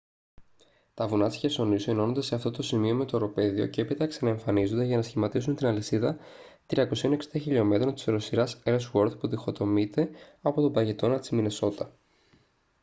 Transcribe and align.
τα 0.93 1.07
βουνά 1.07 1.27
της 1.29 1.37
χερσονήσου 1.37 1.89
ενώνονται 1.89 2.21
σε 2.21 2.35
αυτό 2.35 2.51
το 2.51 2.61
σημείο 2.61 2.95
με 2.95 3.05
το 3.05 3.15
οροπέδιο 3.17 3.67
και 3.67 3.81
έπειτα 3.81 4.07
ξαναεμφανίζονται 4.07 4.83
για 4.85 4.95
να 4.95 5.01
σχηματίσουν 5.01 5.55
την 5.55 5.67
αλυσίδα 5.67 6.17
360 6.67 7.17
χλμ 7.43 7.93
της 7.93 8.07
οροσειράς 8.07 8.61
ellsworth 8.65 9.19
που 9.19 9.27
διχοτομείται 9.27 10.09
από 10.41 10.61
τον 10.61 10.71
παγετώνα 10.71 11.19
της 11.19 11.29
μινεσότα 11.29 11.93